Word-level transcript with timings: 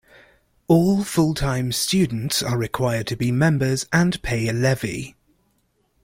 All 0.67 1.03
full-time 1.03 1.71
students 1.71 2.41
are 2.41 2.57
required 2.57 3.05
to 3.05 3.15
be 3.15 3.31
members 3.31 3.85
and 3.93 4.19
pay 4.23 4.47
a 4.47 4.51
levy. 4.51 5.15